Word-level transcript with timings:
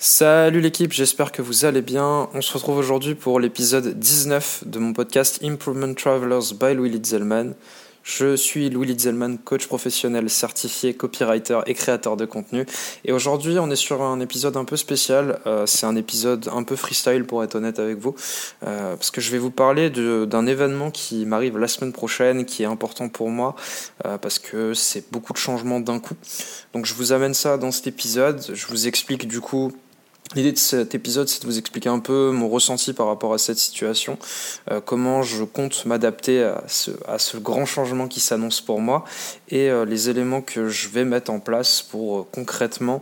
Salut 0.00 0.60
l'équipe, 0.60 0.92
j'espère 0.92 1.32
que 1.32 1.42
vous 1.42 1.64
allez 1.64 1.82
bien. 1.82 2.28
On 2.32 2.40
se 2.40 2.52
retrouve 2.52 2.78
aujourd'hui 2.78 3.16
pour 3.16 3.40
l'épisode 3.40 3.98
19 3.98 4.62
de 4.66 4.78
mon 4.78 4.92
podcast 4.92 5.40
Improvement 5.42 5.92
Travelers 5.92 6.54
by 6.54 6.72
Louis 6.74 6.90
Litzelman. 6.90 7.56
Je 8.04 8.36
suis 8.36 8.70
Louis 8.70 8.86
Litzelman, 8.86 9.38
coach 9.38 9.66
professionnel 9.66 10.30
certifié, 10.30 10.94
copywriter 10.94 11.58
et 11.66 11.74
créateur 11.74 12.16
de 12.16 12.26
contenu. 12.26 12.64
Et 13.04 13.10
aujourd'hui, 13.12 13.58
on 13.58 13.72
est 13.72 13.76
sur 13.76 14.00
un 14.02 14.20
épisode 14.20 14.56
un 14.56 14.64
peu 14.64 14.76
spécial. 14.76 15.40
Euh, 15.46 15.66
c'est 15.66 15.84
un 15.84 15.96
épisode 15.96 16.48
un 16.54 16.62
peu 16.62 16.76
freestyle 16.76 17.24
pour 17.24 17.42
être 17.42 17.56
honnête 17.56 17.80
avec 17.80 17.98
vous. 17.98 18.14
Euh, 18.64 18.94
parce 18.94 19.10
que 19.10 19.20
je 19.20 19.32
vais 19.32 19.38
vous 19.38 19.50
parler 19.50 19.90
d'un 19.90 20.46
événement 20.46 20.92
qui 20.92 21.26
m'arrive 21.26 21.58
la 21.58 21.66
semaine 21.66 21.92
prochaine, 21.92 22.44
qui 22.44 22.62
est 22.62 22.66
important 22.66 23.08
pour 23.08 23.30
moi, 23.30 23.56
euh, 24.06 24.16
parce 24.16 24.38
que 24.38 24.74
c'est 24.74 25.10
beaucoup 25.10 25.32
de 25.32 25.38
changements 25.38 25.80
d'un 25.80 25.98
coup. 25.98 26.14
Donc 26.72 26.86
je 26.86 26.94
vous 26.94 27.10
amène 27.10 27.34
ça 27.34 27.58
dans 27.58 27.72
cet 27.72 27.88
épisode. 27.88 28.40
Je 28.54 28.66
vous 28.68 28.86
explique 28.86 29.26
du 29.26 29.40
coup 29.40 29.72
L'idée 30.34 30.52
de 30.52 30.58
cet 30.58 30.94
épisode, 30.94 31.28
c'est 31.28 31.40
de 31.42 31.46
vous 31.46 31.58
expliquer 31.58 31.88
un 31.88 32.00
peu 32.00 32.30
mon 32.32 32.48
ressenti 32.48 32.92
par 32.92 33.06
rapport 33.06 33.32
à 33.32 33.38
cette 33.38 33.58
situation, 33.58 34.18
euh, 34.70 34.80
comment 34.84 35.22
je 35.22 35.42
compte 35.42 35.86
m'adapter 35.86 36.42
à 36.42 36.64
ce, 36.66 36.90
à 37.06 37.18
ce, 37.18 37.38
grand 37.38 37.64
changement 37.64 38.08
qui 38.08 38.20
s'annonce 38.20 38.60
pour 38.60 38.80
moi 38.80 39.04
et 39.48 39.70
euh, 39.70 39.86
les 39.86 40.10
éléments 40.10 40.42
que 40.42 40.68
je 40.68 40.88
vais 40.88 41.06
mettre 41.06 41.30
en 41.30 41.40
place 41.40 41.80
pour 41.80 42.18
euh, 42.18 42.26
concrètement 42.30 43.00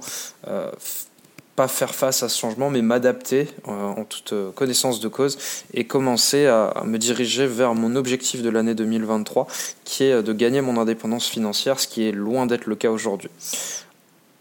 pas 1.57 1.69
faire 1.69 1.95
face 1.95 2.23
à 2.23 2.29
ce 2.29 2.39
changement, 2.39 2.69
mais 2.69 2.83
m'adapter 2.83 3.49
en 3.65 4.05
toute 4.05 4.35
connaissance 4.55 5.01
de 5.01 5.09
cause 5.09 5.39
et 5.73 5.85
commencer 5.85 6.45
à, 6.45 6.67
à, 6.67 6.85
me 6.85 6.99
diriger 6.99 7.47
vers 7.47 7.75
mon 7.75 7.97
objectif 7.97 8.43
de 8.43 8.51
l'année 8.51 8.75
2023, 8.75 9.47
qui 9.87 10.05
est 10.05 10.23
de 10.23 10.33
gagner 10.35 10.61
mon 10.61 10.79
indépendance 10.79 11.27
financière, 11.27 11.81
ce 11.81 11.89
qui 11.89 12.07
est 12.07 12.13
loin 12.13 12.45
d'être 12.45 12.67
le 12.67 12.77
cas 12.77 12.91
aujourd'hui. 12.91 13.31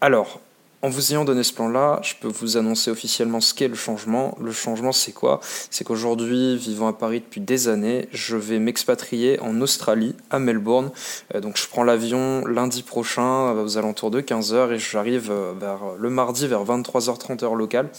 Alors, 0.01 0.41
en 0.85 0.89
vous 0.89 1.13
ayant 1.13 1.25
donné 1.25 1.41
ce 1.41 1.51
plan-là, 1.51 1.99
je 2.03 2.13
peux 2.13 2.27
vous 2.27 2.57
annoncer 2.57 2.91
officiellement 2.91 3.41
ce 3.41 3.55
qu'est 3.55 3.67
le 3.67 3.73
changement. 3.73 4.37
Le 4.39 4.51
changement, 4.51 4.91
c'est 4.91 5.13
quoi? 5.13 5.39
C'est 5.71 5.83
qu'aujourd'hui, 5.83 6.57
vivant 6.57 6.87
à 6.87 6.93
Paris 6.93 7.21
depuis 7.21 7.41
des 7.41 7.67
années, 7.67 8.07
je 8.11 8.37
vais 8.37 8.59
m'expatrier 8.59 9.39
en 9.39 9.61
Australie, 9.61 10.13
à 10.29 10.37
Melbourne. 10.37 10.91
Euh, 11.33 11.41
donc 11.41 11.57
je 11.57 11.67
prends 11.67 11.83
l'avion 11.83 12.45
lundi 12.45 12.83
prochain, 12.83 13.53
aux 13.53 13.79
alentours 13.79 14.11
de 14.11 14.21
15h, 14.21 14.73
et 14.73 14.77
j'arrive 14.77 15.31
euh, 15.31 15.53
vers 15.59 15.79
le 15.97 16.09
mardi 16.11 16.45
vers 16.45 16.63
23h30 16.63 17.43
heure 17.43 17.55
locale. 17.55 17.89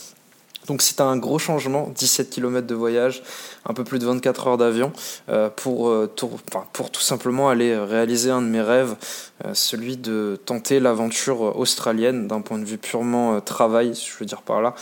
Donc 0.67 0.83
c'est 0.83 1.01
un 1.01 1.17
gros 1.17 1.39
changement, 1.39 1.89
17 1.95 2.31
km 2.31 2.67
de 2.67 2.75
voyage, 2.75 3.23
un 3.65 3.75
peu 3.75 3.85
plus 3.85 3.99
de 3.99 4.07
24 4.07 4.49
heures 4.49 4.59
d'avion, 4.59 4.93
euh, 5.29 5.49
pour, 5.49 5.89
euh, 5.89 6.07
tout, 6.15 6.31
pour 6.73 6.91
tout 6.91 7.01
simplement 7.01 7.49
aller 7.49 7.77
réaliser 7.77 8.31
un 8.31 8.43
de 8.43 8.49
mes 8.49 8.61
rêves, 8.61 8.97
euh, 9.45 9.55
celui 9.55 9.97
de 9.97 10.41
tenter 10.45 10.81
l'aventure 10.81 11.57
australienne 11.57 12.27
d'un 12.27 12.41
point 12.41 12.59
de 12.59 12.65
vue 12.65 12.79
purement 12.79 13.41
travail, 13.41 13.95
si 13.95 14.11
je 14.11 14.19
veux 14.19 14.27
dire 14.27 14.43
par 14.43 14.61
là. 14.61 14.75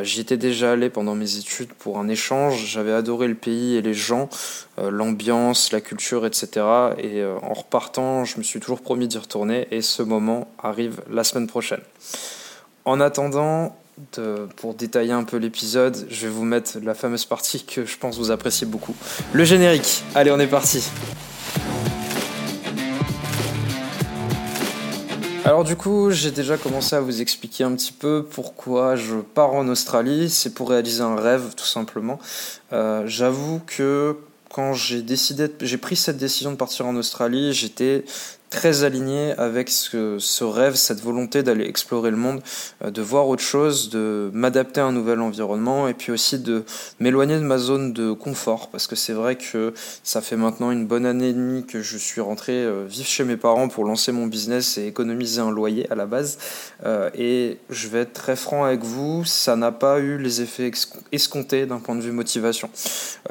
J'y 0.00 0.20
étais 0.20 0.36
déjà 0.36 0.72
allé 0.72 0.88
pendant 0.88 1.14
mes 1.14 1.36
études 1.36 1.72
pour 1.72 1.98
un 1.98 2.08
échange, 2.08 2.64
j'avais 2.66 2.92
adoré 2.92 3.26
le 3.26 3.34
pays 3.34 3.76
et 3.76 3.82
les 3.82 3.94
gens, 3.94 4.28
l'ambiance, 4.78 5.72
la 5.72 5.80
culture, 5.80 6.26
etc. 6.26 6.66
Et 6.98 7.24
en 7.24 7.52
repartant, 7.52 8.24
je 8.24 8.38
me 8.38 8.42
suis 8.42 8.60
toujours 8.60 8.82
promis 8.82 9.08
d'y 9.08 9.18
retourner 9.18 9.68
et 9.70 9.82
ce 9.82 10.02
moment 10.02 10.48
arrive 10.62 11.02
la 11.10 11.24
semaine 11.24 11.46
prochaine. 11.46 11.80
En 12.84 13.00
attendant, 13.00 13.76
pour 14.56 14.74
détailler 14.74 15.12
un 15.12 15.24
peu 15.24 15.36
l'épisode, 15.36 16.06
je 16.10 16.26
vais 16.26 16.32
vous 16.32 16.44
mettre 16.44 16.78
la 16.82 16.94
fameuse 16.94 17.24
partie 17.24 17.64
que 17.64 17.84
je 17.84 17.96
pense 17.96 18.18
vous 18.18 18.30
appréciez 18.30 18.66
beaucoup. 18.66 18.94
Le 19.32 19.44
générique. 19.44 20.02
Allez, 20.14 20.30
on 20.30 20.38
est 20.40 20.46
parti. 20.46 20.84
Alors 25.44 25.62
du 25.62 25.76
coup, 25.76 26.10
j'ai 26.10 26.30
déjà 26.30 26.56
commencé 26.56 26.96
à 26.96 27.00
vous 27.00 27.20
expliquer 27.20 27.64
un 27.64 27.74
petit 27.74 27.92
peu 27.92 28.24
pourquoi 28.28 28.96
je 28.96 29.16
pars 29.16 29.52
en 29.52 29.68
Australie. 29.68 30.30
C'est 30.30 30.54
pour 30.54 30.70
réaliser 30.70 31.02
un 31.02 31.16
rêve, 31.16 31.52
tout 31.54 31.66
simplement. 31.66 32.18
Euh, 32.72 33.02
j'avoue 33.06 33.60
que 33.66 34.16
quand 34.48 34.72
j'ai 34.72 35.02
décidé, 35.02 35.48
j'ai 35.60 35.76
pris 35.76 35.96
cette 35.96 36.16
décision 36.16 36.50
de 36.50 36.56
partir 36.56 36.86
en 36.86 36.96
Australie, 36.96 37.52
j'étais 37.52 38.04
très 38.54 38.84
aligné 38.84 39.32
avec 39.36 39.68
ce, 39.68 40.44
rêve, 40.44 40.76
cette 40.76 41.00
volonté 41.00 41.42
d'aller 41.42 41.66
explorer 41.66 42.12
le 42.12 42.16
monde, 42.16 42.40
euh, 42.84 42.92
de 42.92 43.02
voir 43.02 43.28
autre 43.28 43.42
chose, 43.42 43.90
de 43.90 44.30
m'adapter 44.32 44.80
à 44.80 44.84
un 44.84 44.92
nouvel 44.92 45.20
environnement 45.20 45.88
et 45.88 45.94
puis 45.94 46.12
aussi 46.12 46.38
de 46.38 46.64
m'éloigner 47.00 47.34
de 47.34 47.42
ma 47.42 47.58
zone 47.58 47.92
de 47.92 48.12
confort 48.12 48.68
parce 48.70 48.86
que 48.86 48.94
c'est 48.94 49.12
vrai 49.12 49.34
que 49.34 49.74
ça 50.04 50.20
fait 50.20 50.36
maintenant 50.36 50.70
une 50.70 50.86
bonne 50.86 51.04
année 51.04 51.30
et 51.30 51.32
demie 51.32 51.66
que 51.66 51.82
je 51.82 51.98
suis 51.98 52.20
rentré 52.20 52.52
euh, 52.52 52.84
vivre 52.88 53.08
chez 53.08 53.24
mes 53.24 53.36
parents 53.36 53.66
pour 53.66 53.84
lancer 53.84 54.12
mon 54.12 54.28
business 54.28 54.78
et 54.78 54.86
économiser 54.86 55.40
un 55.40 55.50
loyer 55.50 55.90
à 55.90 55.96
la 55.96 56.06
base 56.06 56.38
euh, 56.86 57.10
et 57.14 57.58
je 57.70 57.88
vais 57.88 58.02
être 58.02 58.12
très 58.12 58.36
franc 58.36 58.62
avec 58.62 58.84
vous, 58.84 59.24
ça 59.24 59.56
n'a 59.56 59.72
pas 59.72 59.98
eu 59.98 60.16
les 60.16 60.42
effets 60.42 60.70
escomptés 61.10 61.66
d'un 61.66 61.80
point 61.80 61.96
de 61.96 62.02
vue 62.02 62.12
motivation. 62.12 62.70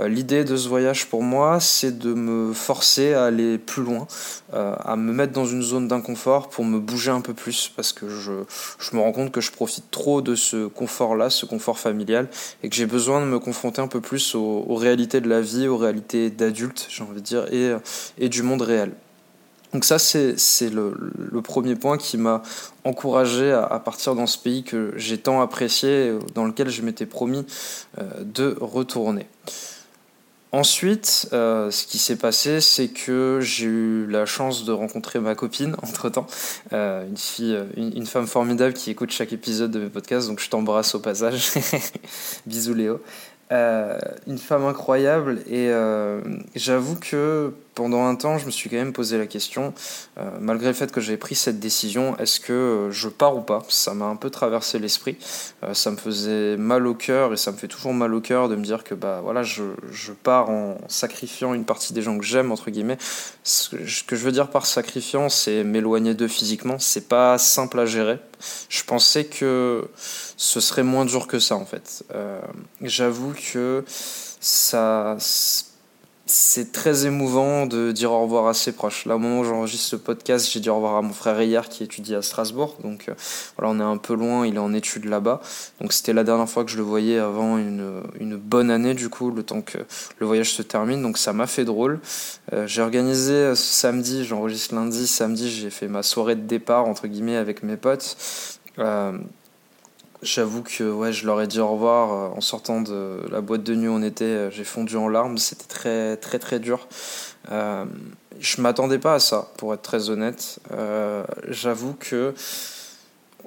L'idée 0.05 0.43
de 0.43 0.57
ce 0.57 0.67
voyage 0.67 1.05
pour 1.07 1.23
moi, 1.23 1.59
c'est 1.61 1.97
de 1.97 2.13
me 2.13 2.51
forcer 2.51 3.13
à 3.13 3.25
aller 3.25 3.57
plus 3.57 3.83
loin, 3.83 4.07
à 4.51 4.95
me 4.97 5.12
mettre 5.13 5.33
dans 5.33 5.45
une 5.45 5.61
zone 5.61 5.87
d'inconfort 5.87 6.49
pour 6.49 6.65
me 6.65 6.79
bouger 6.79 7.11
un 7.11 7.21
peu 7.21 7.33
plus 7.33 7.71
parce 7.75 7.93
que 7.93 8.09
je, 8.09 8.31
je 8.79 8.95
me 8.95 9.01
rends 9.01 9.11
compte 9.11 9.31
que 9.31 9.41
je 9.41 9.51
profite 9.51 9.89
trop 9.91 10.21
de 10.21 10.35
ce 10.35 10.67
confort-là, 10.67 11.29
ce 11.29 11.45
confort 11.45 11.79
familial, 11.79 12.27
et 12.61 12.69
que 12.69 12.75
j'ai 12.75 12.85
besoin 12.85 13.21
de 13.21 13.25
me 13.25 13.39
confronter 13.39 13.81
un 13.81 13.87
peu 13.87 14.01
plus 14.01 14.35
aux, 14.35 14.75
réalités 14.75 15.21
de 15.21 15.29
la 15.29 15.41
vie, 15.41 15.67
aux 15.67 15.77
réalités 15.77 16.29
d'adultes, 16.29 16.87
j'ai 16.89 17.03
envie 17.03 17.21
de 17.21 17.25
dire, 17.25 17.45
et, 17.53 17.73
et 18.17 18.29
du 18.29 18.43
monde 18.43 18.61
réel. 18.61 18.91
Donc 19.73 19.85
ça, 19.85 19.97
c'est 19.97 20.69
le, 20.69 20.93
le, 21.17 21.41
premier 21.41 21.75
point 21.75 21.97
qui 21.97 22.17
m'a 22.17 22.43
encouragé 22.83 23.51
à, 23.51 23.63
à, 23.63 23.79
partir 23.79 24.13
dans 24.13 24.27
ce 24.27 24.37
pays 24.37 24.63
que 24.63 24.93
j'ai 24.97 25.17
tant 25.17 25.41
apprécié, 25.41 26.13
dans 26.35 26.45
lequel 26.45 26.69
je 26.69 26.83
m'étais 26.83 27.07
promis 27.07 27.43
euh, 27.97 28.23
de 28.23 28.55
retourner. 28.61 29.27
Ensuite, 30.53 31.29
euh, 31.33 31.71
ce 31.71 31.87
qui 31.87 31.97
s'est 31.97 32.15
passé, 32.15 32.61
c'est 32.61 32.89
que 32.89 33.39
j'ai 33.41 33.65
eu 33.65 34.05
la 34.05 34.27
chance 34.27 34.65
de 34.65 34.71
rencontrer 34.71 35.19
ma 35.19 35.33
copine 35.33 35.75
entre 35.81 36.09
temps, 36.09 36.27
euh, 36.73 37.07
une 37.07 37.17
fille, 37.17 37.55
euh, 37.55 37.65
une, 37.75 38.05
femme 38.05 38.27
formidable 38.27 38.73
qui 38.73 38.91
écoute 38.91 39.09
chaque 39.09 39.33
épisode 39.33 39.71
de 39.71 39.79
mes 39.79 39.89
podcasts, 39.89 40.27
donc 40.27 40.39
je 40.39 40.47
t'embrasse 40.51 40.93
au 40.93 40.99
passage. 40.99 41.53
Bisous 42.45 42.75
Léo. 42.75 43.01
une 43.49 44.37
femme 44.37 44.65
incroyable 44.65 45.39
et 45.49 45.71
j'avoue 46.55 46.97
que 46.97 47.51
pendant 47.75 48.05
un 48.05 48.15
temps, 48.15 48.37
je 48.37 48.45
me 48.45 48.51
suis 48.51 48.69
quand 48.69 48.77
même 48.77 48.93
posé 48.93 49.17
la 49.17 49.25
question, 49.25 49.73
euh, 50.17 50.29
malgré 50.39 50.67
le 50.67 50.73
fait 50.73 50.91
que 50.91 51.01
j'ai 51.01 51.17
pris 51.17 51.35
cette 51.35 51.59
décision, 51.59 52.17
est-ce 52.17 52.39
que 52.39 52.53
euh, 52.53 52.91
je 52.91 53.09
pars 53.09 53.35
ou 53.35 53.41
pas? 53.41 53.63
Ça 53.69 53.93
m'a 53.93 54.05
un 54.05 54.15
peu 54.15 54.29
traversé 54.29 54.79
l'esprit. 54.79 55.17
Euh, 55.63 55.73
ça 55.73 55.91
me 55.91 55.97
faisait 55.97 56.57
mal 56.57 56.85
au 56.85 56.93
cœur 56.93 57.33
et 57.33 57.37
ça 57.37 57.51
me 57.51 57.57
fait 57.57 57.67
toujours 57.67 57.93
mal 57.93 58.13
au 58.13 58.21
cœur 58.21 58.49
de 58.49 58.55
me 58.55 58.63
dire 58.63 58.83
que 58.83 58.93
bah 58.93 59.21
voilà, 59.23 59.43
je, 59.43 59.63
je 59.91 60.11
pars 60.11 60.49
en 60.49 60.77
sacrifiant 60.87 61.53
une 61.53 61.65
partie 61.65 61.93
des 61.93 62.01
gens 62.01 62.17
que 62.17 62.25
j'aime 62.25 62.51
entre 62.51 62.69
guillemets. 62.69 62.97
Ce 63.43 63.69
que 64.03 64.15
je 64.15 64.23
veux 64.23 64.31
dire 64.31 64.49
par 64.49 64.65
sacrifiant, 64.65 65.29
c'est 65.29 65.63
m'éloigner 65.63 66.13
d'eux 66.13 66.27
physiquement. 66.27 66.77
C'est 66.79 67.07
pas 67.07 67.37
simple 67.37 67.79
à 67.79 67.85
gérer. 67.85 68.19
Je 68.69 68.83
pensais 68.83 69.25
que 69.25 69.87
ce 70.37 70.59
serait 70.59 70.83
moins 70.83 71.05
dur 71.05 71.27
que 71.27 71.39
ça 71.39 71.55
en 71.55 71.65
fait. 71.65 72.03
J'avoue 72.81 73.33
que 73.53 73.83
ça 73.87 75.17
c'est 76.25 76.71
très 76.71 77.05
émouvant 77.05 77.65
de 77.65 77.91
dire 77.91 78.13
au 78.13 78.21
revoir 78.21 78.47
à 78.47 78.53
ses 78.53 78.71
proches. 78.71 79.05
Là, 79.05 79.17
au 79.17 79.19
moment 79.19 79.41
où 79.41 79.43
j'enregistre 79.43 79.89
ce 79.89 79.95
podcast, 79.97 80.49
j'ai 80.49 80.61
dit 80.61 80.69
au 80.69 80.75
revoir 80.75 80.95
à 80.95 81.01
mon 81.01 81.11
frère 81.11 81.41
hier 81.41 81.67
qui 81.67 81.83
étudie 81.83 82.15
à 82.15 82.21
Strasbourg. 82.21 82.77
Donc 82.81 83.09
euh, 83.09 83.13
voilà, 83.57 83.73
on 83.73 83.79
est 83.79 83.83
un 83.83 83.97
peu 83.97 84.13
loin, 84.15 84.47
il 84.47 84.55
est 84.55 84.59
en 84.59 84.73
études 84.73 85.05
là-bas. 85.05 85.41
Donc 85.81 85.91
c'était 85.91 86.13
la 86.13 86.23
dernière 86.23 86.49
fois 86.49 86.63
que 86.63 86.71
je 86.71 86.77
le 86.77 86.83
voyais 86.83 87.17
avant 87.17 87.57
une, 87.57 88.37
bonne 88.37 88.71
année, 88.71 88.93
du 88.93 89.09
coup, 89.09 89.31
le 89.31 89.43
temps 89.43 89.61
que 89.61 89.79
le 90.19 90.25
voyage 90.25 90.53
se 90.53 90.61
termine. 90.61 91.01
Donc 91.01 91.17
ça 91.17 91.33
m'a 91.33 91.47
fait 91.47 91.65
drôle. 91.65 91.99
Euh, 92.53 92.67
j'ai 92.67 92.81
organisé 92.81 93.33
euh, 93.33 93.55
samedi, 93.55 94.23
j'enregistre 94.23 94.75
lundi, 94.75 95.07
samedi, 95.07 95.51
j'ai 95.51 95.69
fait 95.69 95.89
ma 95.89 96.03
soirée 96.03 96.35
de 96.35 96.47
départ, 96.47 96.85
entre 96.87 97.07
guillemets, 97.07 97.35
avec 97.35 97.63
mes 97.63 97.75
potes. 97.75 98.15
J'avoue 100.23 100.63
que 100.63 100.89
ouais, 100.89 101.11
je 101.11 101.25
leur 101.25 101.41
ai 101.41 101.47
dit 101.47 101.59
au 101.59 101.67
revoir 101.67 102.13
euh, 102.13 102.37
en 102.37 102.39
sortant 102.39 102.79
de 102.81 103.19
la 103.29 103.41
boîte 103.41 103.63
de 103.63 103.75
nuit 103.75 103.89
où 103.89 103.91
on 103.91 104.01
était. 104.01 104.23
Euh, 104.23 104.51
j'ai 104.51 104.63
fondu 104.63 104.95
en 104.95 105.09
larmes. 105.09 105.37
C'était 105.37 105.67
très 105.67 106.15
très 106.15 106.39
très 106.39 106.59
dur. 106.59 106.87
Euh, 107.51 107.83
je 108.39 108.61
m'attendais 108.61 108.99
pas 108.99 109.15
à 109.15 109.19
ça, 109.19 109.51
pour 109.57 109.73
être 109.73 109.81
très 109.81 110.09
honnête. 110.09 110.59
J'avoue 111.49 111.93
que 111.99 112.33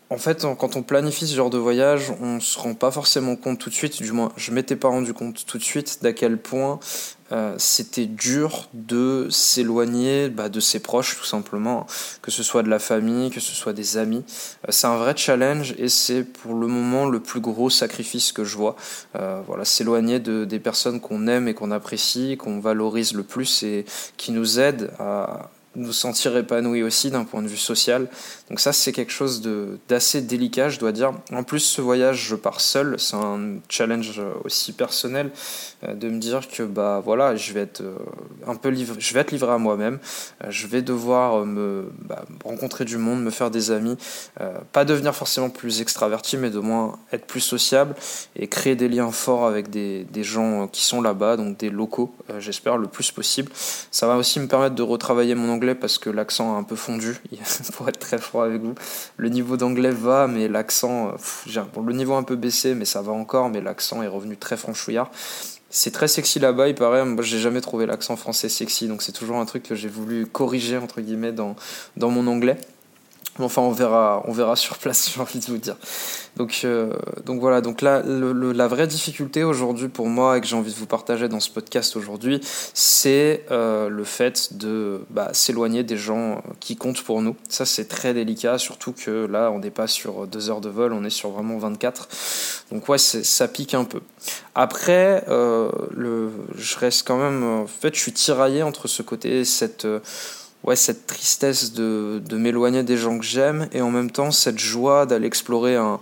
en 0.08 0.18
fait, 0.18 0.46
quand 0.58 0.76
on 0.76 0.82
planifie 0.82 1.26
ce 1.26 1.34
genre 1.34 1.50
de 1.50 1.58
voyage, 1.58 2.12
on 2.20 2.38
se 2.38 2.58
rend 2.58 2.74
pas 2.74 2.92
forcément 2.92 3.34
compte 3.34 3.58
tout 3.58 3.70
de 3.70 3.74
suite, 3.74 4.00
du 4.00 4.12
moins 4.12 4.32
je 4.36 4.52
m'étais 4.52 4.76
pas 4.76 4.88
rendu 4.88 5.12
compte 5.12 5.44
tout 5.46 5.58
de 5.58 5.64
suite 5.64 5.98
d'à 6.02 6.12
quel 6.12 6.38
point 6.38 6.78
euh, 7.32 7.56
c'était 7.58 8.06
dur 8.06 8.68
de 8.72 9.26
s'éloigner 9.30 10.28
bah, 10.28 10.48
de 10.48 10.60
ses 10.60 10.78
proches 10.78 11.18
tout 11.18 11.24
simplement, 11.24 11.86
que 12.22 12.30
ce 12.30 12.44
soit 12.44 12.62
de 12.62 12.68
la 12.68 12.78
famille, 12.78 13.30
que 13.30 13.40
ce 13.40 13.52
soit 13.52 13.72
des 13.72 13.96
amis. 13.96 14.22
Euh, 14.64 14.68
c'est 14.70 14.86
un 14.86 14.96
vrai 14.96 15.16
challenge 15.16 15.74
et 15.76 15.88
c'est 15.88 16.22
pour 16.22 16.54
le 16.54 16.68
moment 16.68 17.06
le 17.06 17.18
plus 17.18 17.40
gros 17.40 17.68
sacrifice 17.68 18.30
que 18.30 18.44
je 18.44 18.56
vois. 18.56 18.76
Euh, 19.16 19.40
voilà, 19.44 19.64
s'éloigner 19.64 20.20
de, 20.20 20.44
des 20.44 20.60
personnes 20.60 21.00
qu'on 21.00 21.26
aime 21.26 21.48
et 21.48 21.54
qu'on 21.54 21.72
apprécie, 21.72 22.36
qu'on 22.36 22.60
valorise 22.60 23.12
le 23.12 23.24
plus 23.24 23.64
et 23.64 23.84
qui 24.16 24.30
nous 24.30 24.60
aident 24.60 24.92
à 25.00 25.50
nous 25.76 25.92
sentir 25.92 26.36
épanouis 26.36 26.82
aussi 26.82 27.10
d'un 27.10 27.24
point 27.24 27.42
de 27.42 27.48
vue 27.48 27.56
social. 27.56 28.08
Donc 28.48 28.60
ça, 28.60 28.72
c'est 28.72 28.92
quelque 28.92 29.12
chose 29.12 29.42
d'assez 29.88 30.22
délicat, 30.22 30.68
je 30.68 30.78
dois 30.78 30.92
dire. 30.92 31.12
En 31.32 31.42
plus, 31.42 31.60
ce 31.60 31.80
voyage, 31.80 32.26
je 32.28 32.34
pars 32.34 32.60
seul. 32.60 32.98
C'est 32.98 33.16
un 33.16 33.58
challenge 33.68 34.20
aussi 34.44 34.72
personnel 34.72 35.30
euh, 35.84 35.94
de 35.94 36.08
me 36.08 36.18
dire 36.18 36.48
que 36.48 36.62
bah 36.62 37.02
voilà, 37.04 37.36
je 37.36 37.52
vais 37.52 37.60
être 37.60 37.82
euh, 37.82 37.96
un 38.46 38.54
peu 38.54 38.68
livré, 38.68 38.96
je 38.98 39.14
vais 39.14 39.20
être 39.20 39.30
livré 39.30 39.52
à 39.52 39.58
moi-même. 39.58 39.98
Euh, 40.44 40.48
je 40.50 40.66
vais 40.66 40.82
devoir 40.82 41.44
me 41.44 41.90
bah, 42.02 42.24
rencontrer 42.44 42.84
du 42.84 42.96
monde, 42.96 43.22
me 43.22 43.30
faire 43.30 43.50
des 43.50 43.70
amis, 43.70 43.96
pas 44.72 44.84
devenir 44.84 45.14
forcément 45.14 45.50
plus 45.50 45.80
extraverti, 45.80 46.36
mais 46.36 46.50
de 46.50 46.58
moins 46.58 46.98
être 47.12 47.26
plus 47.26 47.40
sociable 47.40 47.94
et 48.36 48.48
créer 48.48 48.76
des 48.76 48.88
liens 48.88 49.10
forts 49.10 49.46
avec 49.46 49.70
des, 49.70 50.04
des 50.04 50.24
gens 50.24 50.68
qui 50.68 50.84
sont 50.84 51.00
là-bas, 51.00 51.36
donc 51.36 51.56
des 51.58 51.70
locaux, 51.70 52.14
j'espère 52.38 52.76
le 52.76 52.86
plus 52.86 53.10
possible. 53.10 53.50
Ça 53.90 54.06
va 54.06 54.16
aussi 54.16 54.40
me 54.40 54.46
permettre 54.46 54.74
de 54.74 54.82
retravailler 54.82 55.34
mon 55.34 55.50
anglais 55.50 55.65
parce 55.74 55.98
que 55.98 56.10
l'accent 56.10 56.54
a 56.54 56.58
un 56.58 56.62
peu 56.62 56.76
fondu, 56.76 57.16
pour 57.74 57.88
être 57.88 57.98
très 57.98 58.18
froid 58.18 58.44
avec 58.44 58.62
vous. 58.62 58.74
Le 59.16 59.28
niveau 59.28 59.56
d'anglais 59.56 59.90
va, 59.90 60.26
mais 60.26 60.48
l'accent, 60.48 61.14
bon, 61.74 61.82
le 61.82 61.92
niveau 61.92 62.14
un 62.14 62.22
peu 62.22 62.36
baissé, 62.36 62.74
mais 62.74 62.84
ça 62.84 63.02
va 63.02 63.12
encore, 63.12 63.48
mais 63.50 63.60
l'accent 63.60 64.02
est 64.02 64.08
revenu 64.08 64.36
très 64.36 64.56
franchouillard. 64.56 65.10
C'est 65.68 65.90
très 65.90 66.08
sexy 66.08 66.38
là-bas, 66.38 66.68
il 66.68 66.74
paraît. 66.74 67.04
Moi, 67.04 67.22
j'ai 67.22 67.38
jamais 67.38 67.60
trouvé 67.60 67.86
l'accent 67.86 68.16
français 68.16 68.48
sexy, 68.48 68.88
donc 68.88 69.02
c'est 69.02 69.12
toujours 69.12 69.36
un 69.36 69.44
truc 69.46 69.64
que 69.64 69.74
j'ai 69.74 69.88
voulu 69.88 70.26
corriger, 70.26 70.78
entre 70.78 71.00
guillemets, 71.00 71.32
dans, 71.32 71.56
dans 71.96 72.10
mon 72.10 72.26
anglais. 72.28 72.56
Enfin, 73.38 73.62
on 73.62 73.70
verra, 73.70 74.22
on 74.26 74.32
verra 74.32 74.56
sur 74.56 74.78
place, 74.78 75.10
j'ai 75.14 75.20
envie 75.20 75.38
de 75.38 75.46
vous 75.46 75.58
dire. 75.58 75.76
Donc, 76.36 76.60
euh, 76.64 76.92
donc 77.24 77.40
voilà. 77.40 77.60
Donc 77.60 77.82
là, 77.82 78.02
la 78.04 78.68
vraie 78.68 78.86
difficulté 78.86 79.42
aujourd'hui 79.42 79.88
pour 79.88 80.08
moi 80.08 80.36
et 80.36 80.40
que 80.40 80.46
j'ai 80.46 80.56
envie 80.56 80.72
de 80.72 80.78
vous 80.78 80.86
partager 80.86 81.28
dans 81.28 81.40
ce 81.40 81.50
podcast 81.50 81.96
aujourd'hui, 81.96 82.40
c'est 82.74 83.44
euh, 83.50 83.88
le 83.88 84.04
fait 84.04 84.56
de 84.56 85.00
bah, 85.10 85.30
s'éloigner 85.32 85.82
des 85.82 85.96
gens 85.96 86.42
qui 86.60 86.76
comptent 86.76 87.02
pour 87.02 87.22
nous. 87.22 87.36
Ça, 87.48 87.64
c'est 87.64 87.86
très 87.86 88.12
délicat, 88.14 88.58
surtout 88.58 88.92
que 88.92 89.26
là, 89.26 89.50
on 89.50 89.60
n'est 89.60 89.70
pas 89.70 89.86
sur 89.86 90.26
deux 90.26 90.50
heures 90.50 90.60
de 90.60 90.68
vol, 90.68 90.92
on 90.92 91.04
est 91.04 91.10
sur 91.10 91.30
vraiment 91.30 91.58
24. 91.58 92.08
Donc 92.70 92.88
ouais, 92.88 92.98
ça 92.98 93.48
pique 93.48 93.74
un 93.74 93.84
peu. 93.84 94.00
Après, 94.54 95.24
euh, 95.28 95.70
je 96.54 96.78
reste 96.78 97.06
quand 97.06 97.16
même. 97.16 97.44
En 97.44 97.66
fait, 97.66 97.94
je 97.94 98.00
suis 98.00 98.12
tiraillé 98.12 98.62
entre 98.62 98.88
ce 98.88 99.02
côté, 99.02 99.44
cette 99.44 99.86
ouais, 100.66 100.76
cette 100.76 101.06
tristesse 101.06 101.72
de, 101.72 102.20
de 102.24 102.36
m'éloigner 102.36 102.82
des 102.82 102.96
gens 102.96 103.18
que 103.18 103.24
j'aime 103.24 103.68
et 103.72 103.80
en 103.80 103.90
même 103.90 104.10
temps 104.10 104.30
cette 104.30 104.58
joie 104.58 105.06
d'aller 105.06 105.26
explorer 105.26 105.76
un, 105.76 106.00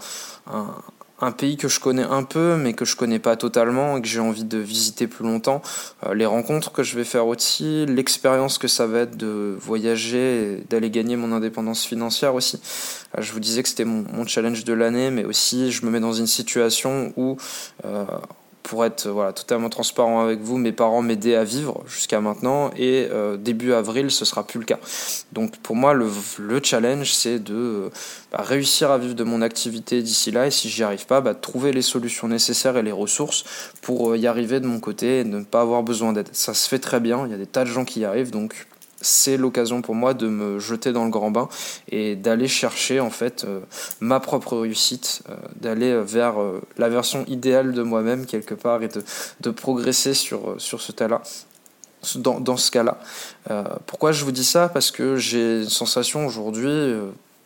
un, 1.21 1.33
pays 1.33 1.57
que 1.57 1.69
je 1.69 1.81
connais 1.81 2.03
un 2.03 2.23
peu 2.23 2.57
mais 2.57 2.75
que 2.75 2.85
je 2.85 2.97
connais 2.97 3.19
pas 3.19 3.37
totalement 3.37 3.97
et 3.97 4.03
que 4.03 4.09
j'ai 4.09 4.21
envie 4.21 4.45
de 4.45 4.59
visiter 4.59 5.07
plus 5.07 5.25
longtemps. 5.25 5.63
Euh, 6.07 6.15
les 6.15 6.27
rencontres 6.27 6.73
que 6.73 6.83
je 6.83 6.97
vais 6.97 7.05
faire 7.05 7.27
aussi, 7.27 7.87
l'expérience 7.87 8.59
que 8.59 8.69
ça 8.69 8.87
va 8.87 9.01
être 9.01 9.17
de 9.17 9.57
voyager 9.61 10.59
et 10.59 10.65
d'aller 10.69 10.91
gagner 10.91 11.17
mon 11.17 11.33
indépendance 11.33 11.85
financière 11.85 12.35
aussi. 12.35 12.61
Euh, 13.17 13.23
je 13.23 13.33
vous 13.33 13.41
disais 13.41 13.63
que 13.63 13.69
c'était 13.69 13.87
mon, 13.87 14.05
mon, 14.13 14.27
challenge 14.27 14.65
de 14.65 14.73
l'année 14.73 15.11
mais 15.11 15.25
aussi 15.25 15.73
je 15.73 15.85
me 15.87 15.91
mets 15.91 16.01
dans 16.01 16.15
une 16.15 16.27
situation 16.27 17.13
où... 17.17 17.37
Euh, 17.85 18.05
pour 18.65 18.85
être 18.85 19.09
voilà, 19.09 19.33
totalement 19.35 19.69
transparent 19.69 20.23
avec 20.23 20.41
vous, 20.41 20.57
mes 20.57 20.73
parents 20.73 21.03
m'aidaient 21.03 21.37
à 21.37 21.45
vivre 21.45 21.85
jusqu'à 21.87 22.21
maintenant 22.21 22.71
et 22.77 23.07
euh, 23.13 23.37
début 23.37 23.75
avril, 23.75 24.11
ce 24.11 24.25
sera 24.25 24.43
plus 24.43 24.59
le 24.59 24.65
cas. 24.65 24.79
Donc 25.33 25.59
pour 25.59 25.77
moi, 25.77 25.93
le, 25.93 26.09
le 26.39 26.61
challenge, 26.63 27.13
c'est 27.13 27.39
de 27.39 27.91
bah, 28.33 28.43
réussir 28.43 28.91
à 28.91 28.97
vivre 28.97 29.15
de 29.15 29.23
mon 29.23 29.43
activité 29.43 30.01
d'ici 30.03 30.31
là 30.31 30.47
et 30.47 30.51
si 30.51 30.71
j'y 30.71 30.83
arrive 30.83 31.05
pas, 31.05 31.21
bah, 31.21 31.35
trouver 31.35 31.73
les 31.73 31.83
solutions 31.83 32.27
nécessaires 32.27 32.79
et 32.79 32.83
les 32.83 32.91
ressources 32.91 33.45
pour 33.83 34.13
euh, 34.13 34.17
y 34.17 34.27
arriver 34.27 34.61
de 34.61 34.67
mon 34.67 34.81
côté 34.81 35.21
et 35.21 35.25
ne 35.25 35.45
pas 35.45 35.61
avoir 35.61 35.83
besoin 35.83 36.15
d'aide. 36.15 36.29
Ça 36.33 36.55
se 36.55 36.67
fait 36.67 36.79
très 36.79 37.01
bien, 37.01 37.27
il 37.27 37.33
y 37.33 37.35
a 37.35 37.39
des 37.39 37.47
tas 37.47 37.65
de 37.65 37.71
gens 37.71 37.85
qui 37.85 38.01
y 38.01 38.05
arrivent, 38.07 38.31
donc 38.31 38.67
c'est 39.05 39.37
l'occasion 39.37 39.83
pour 39.83 39.95
moi 39.95 40.15
de 40.15 40.29
me 40.29 40.59
jeter 40.59 40.93
dans 40.93 41.05
le 41.05 41.11
grand 41.11 41.31
bain 41.31 41.49
et 41.89 42.17
d'aller 42.17 42.49
chercher 42.49 43.01
en 43.01 43.11
fait 43.11 43.45
euh, 43.45 43.61
ma 44.01 44.21
propre 44.21 44.57
réussite, 44.57 45.23
euh, 45.29 45.37
d'aller 45.57 46.01
vers 46.01 46.41
euh, 46.41 46.63
la 46.79 46.89
version 46.89 47.25
idéale 47.27 47.73
de 47.73 47.83
moi-même 47.83 48.27
quelque 48.27 48.55
part 48.55 48.83
et 48.83 48.89
de, 48.89 49.03
de 49.41 49.51
progresser 49.51 50.15
sur, 50.15 50.55
sur 50.59 50.81
ce 50.81 50.93
tas-là. 50.93 51.23
Dans, 52.17 52.39
dans, 52.39 52.59
ce 52.59 52.71
cas-là. 52.71 52.99
pourquoi 53.87 54.13
je 54.13 54.27
vous 54.27 54.31
dis 54.31 54.45
ça? 54.45 54.69
Parce 54.69 54.91
que 54.91 55.17
j'ai 55.17 55.63
une 55.63 55.71
sensation 55.71 56.27
aujourd'hui, 56.27 56.93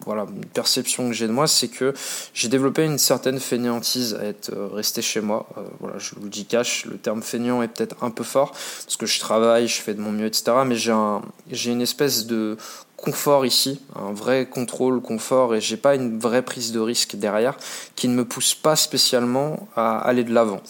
voilà, 0.04 0.26
une 0.34 0.44
perception 0.44 1.08
que 1.08 1.12
j'ai 1.12 1.26
de 1.26 1.32
moi, 1.32 1.46
c'est 1.46 1.68
que 1.68 1.92
j'ai 2.32 2.48
développé 2.48 2.84
une 2.84 2.98
certaine 2.98 3.40
fainéantise 3.40 4.14
à 4.14 4.24
être 4.24 4.52
euh, 4.52 4.68
resté 4.68 5.02
chez 5.02 5.20
moi. 5.20 5.46
Euh, 5.56 5.62
voilà, 5.80 5.98
je 5.98 6.14
vous 6.16 6.28
dis 6.28 6.46
cash, 6.46 6.84
le 6.86 6.98
terme 6.98 7.22
fainéant 7.22 7.62
est 7.62 7.68
peut-être 7.68 7.96
un 8.02 8.10
peu 8.10 8.24
fort, 8.24 8.52
parce 8.52 8.96
que 8.96 9.06
je 9.06 9.18
travaille, 9.18 9.68
je 9.68 9.80
fais 9.80 9.94
de 9.94 10.00
mon 10.00 10.12
mieux, 10.12 10.26
etc. 10.26 10.52
Mais 10.66 10.76
j'ai 10.76 10.92
un, 10.92 11.22
une 11.50 11.82
espèce 11.82 12.26
de 12.26 12.56
confort 12.98 13.46
ici, 13.46 13.80
un 13.94 14.12
vrai 14.12 14.46
contrôle, 14.46 15.00
confort, 15.00 15.54
et 15.54 15.60
j'ai 15.60 15.76
pas 15.76 15.94
une 15.94 16.18
vraie 16.18 16.42
prise 16.42 16.72
de 16.72 16.80
risque 16.80 17.14
derrière 17.14 17.56
qui 17.94 18.08
ne 18.08 18.14
me 18.14 18.24
pousse 18.24 18.54
pas 18.54 18.74
spécialement 18.74 19.68
à 19.76 19.98
aller 19.98 20.24
de 20.24 20.34
l'avant. 20.34 20.60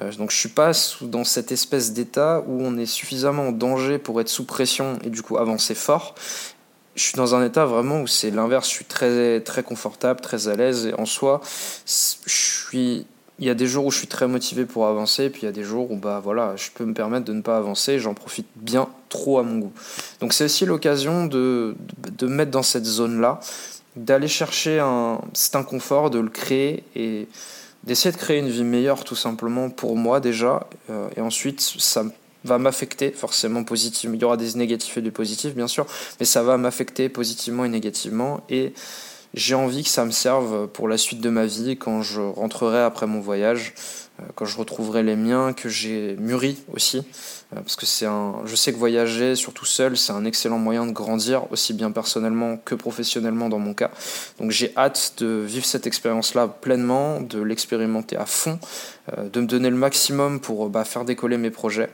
Euh, 0.00 0.10
donc 0.14 0.30
je 0.30 0.36
suis 0.36 0.48
pas 0.48 0.72
dans 1.02 1.24
cette 1.24 1.52
espèce 1.52 1.92
d'état 1.92 2.42
où 2.46 2.62
on 2.62 2.78
est 2.78 2.86
suffisamment 2.86 3.48
en 3.48 3.52
danger 3.52 3.98
pour 3.98 4.18
être 4.22 4.30
sous 4.30 4.44
pression 4.44 4.98
et 5.04 5.10
du 5.10 5.20
coup 5.20 5.36
avancer 5.36 5.74
fort, 5.74 6.14
je 6.94 7.02
suis 7.02 7.16
dans 7.16 7.34
un 7.34 7.44
état 7.44 7.64
vraiment 7.66 8.00
où 8.00 8.06
c'est 8.06 8.30
l'inverse. 8.30 8.68
Je 8.68 8.74
suis 8.74 8.84
très, 8.84 9.40
très 9.40 9.62
confortable, 9.62 10.20
très 10.20 10.48
à 10.48 10.54
l'aise. 10.54 10.86
Et 10.86 10.94
en 10.94 11.06
soi, 11.06 11.40
je 11.86 12.16
suis. 12.26 13.06
Il 13.40 13.46
y 13.46 13.50
a 13.50 13.54
des 13.54 13.66
jours 13.66 13.84
où 13.86 13.90
je 13.90 13.98
suis 13.98 14.06
très 14.06 14.28
motivé 14.28 14.64
pour 14.64 14.86
avancer, 14.86 15.24
et 15.24 15.30
puis 15.30 15.42
il 15.42 15.46
y 15.46 15.48
a 15.48 15.52
des 15.52 15.64
jours 15.64 15.90
où 15.90 15.96
bah 15.96 16.20
voilà, 16.22 16.54
je 16.54 16.70
peux 16.72 16.84
me 16.84 16.94
permettre 16.94 17.24
de 17.24 17.32
ne 17.32 17.42
pas 17.42 17.56
avancer, 17.56 17.98
j'en 17.98 18.14
profite 18.14 18.46
bien 18.54 18.88
trop 19.08 19.40
à 19.40 19.42
mon 19.42 19.58
goût. 19.58 19.72
Donc 20.20 20.32
c'est 20.32 20.44
aussi 20.44 20.64
l'occasion 20.66 21.26
de, 21.26 21.74
de, 22.16 22.26
me 22.28 22.32
mettre 22.32 22.52
dans 22.52 22.62
cette 22.62 22.84
zone-là, 22.84 23.40
d'aller 23.96 24.28
chercher 24.28 24.78
un, 24.78 25.20
c'est 25.32 25.56
un 25.56 25.64
confort, 25.64 26.10
de 26.10 26.20
le 26.20 26.28
créer 26.28 26.84
et 26.94 27.26
d'essayer 27.82 28.12
de 28.12 28.16
créer 28.16 28.38
une 28.38 28.50
vie 28.50 28.62
meilleure 28.62 29.02
tout 29.02 29.16
simplement 29.16 29.68
pour 29.68 29.96
moi 29.96 30.20
déjà, 30.20 30.68
euh, 30.90 31.08
et 31.16 31.20
ensuite 31.20 31.60
ça 31.60 32.04
me 32.04 32.12
va 32.44 32.58
m'affecter 32.58 33.10
forcément 33.10 33.64
positivement. 33.64 34.14
Il 34.14 34.20
y 34.20 34.24
aura 34.24 34.36
des 34.36 34.54
négatifs 34.54 34.96
et 34.96 35.02
des 35.02 35.10
positifs, 35.10 35.54
bien 35.54 35.68
sûr, 35.68 35.86
mais 36.20 36.26
ça 36.26 36.42
va 36.42 36.56
m'affecter 36.56 37.08
positivement 37.08 37.64
et 37.64 37.68
négativement. 37.68 38.42
Et 38.50 38.72
j'ai 39.34 39.56
envie 39.56 39.82
que 39.82 39.88
ça 39.88 40.04
me 40.04 40.12
serve 40.12 40.68
pour 40.68 40.86
la 40.88 40.96
suite 40.96 41.20
de 41.20 41.28
ma 41.28 41.46
vie 41.46 41.76
quand 41.76 42.02
je 42.02 42.20
rentrerai 42.20 42.82
après 42.82 43.06
mon 43.08 43.18
voyage, 43.20 43.74
euh, 44.20 44.22
quand 44.36 44.44
je 44.44 44.56
retrouverai 44.56 45.02
les 45.02 45.16
miens, 45.16 45.52
que 45.52 45.68
j'ai 45.68 46.14
mûri 46.20 46.56
aussi. 46.72 46.98
Euh, 46.98 47.56
parce 47.56 47.74
que 47.74 47.84
c'est 47.84 48.06
un, 48.06 48.36
je 48.44 48.54
sais 48.54 48.72
que 48.72 48.78
voyager, 48.78 49.34
surtout 49.34 49.64
seul, 49.64 49.96
c'est 49.96 50.12
un 50.12 50.24
excellent 50.24 50.58
moyen 50.58 50.86
de 50.86 50.92
grandir, 50.92 51.50
aussi 51.50 51.72
bien 51.72 51.90
personnellement 51.90 52.58
que 52.58 52.76
professionnellement 52.76 53.48
dans 53.48 53.58
mon 53.58 53.74
cas. 53.74 53.90
Donc 54.38 54.52
j'ai 54.52 54.72
hâte 54.76 55.14
de 55.18 55.42
vivre 55.44 55.66
cette 55.66 55.88
expérience-là 55.88 56.46
pleinement, 56.46 57.20
de 57.20 57.42
l'expérimenter 57.42 58.16
à 58.16 58.26
fond, 58.26 58.60
euh, 59.18 59.28
de 59.28 59.40
me 59.40 59.46
donner 59.46 59.70
le 59.70 59.76
maximum 59.76 60.38
pour 60.38 60.68
bah, 60.68 60.84
faire 60.84 61.04
décoller 61.04 61.38
mes 61.38 61.50
projets 61.50 61.90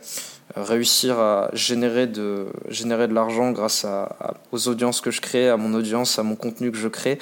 réussir 0.56 1.18
à 1.18 1.50
générer 1.52 2.06
de, 2.06 2.46
générer 2.68 3.08
de 3.08 3.14
l'argent 3.14 3.52
grâce 3.52 3.86
aux 4.52 4.68
audiences 4.68 5.00
que 5.00 5.10
je 5.10 5.20
crée, 5.20 5.48
à 5.48 5.56
mon 5.56 5.74
audience, 5.74 6.18
à 6.18 6.22
mon 6.22 6.36
contenu 6.36 6.70
que 6.70 6.78
je 6.78 6.88
crée. 6.88 7.18